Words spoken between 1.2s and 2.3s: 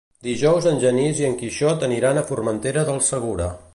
i en Quixot aniran a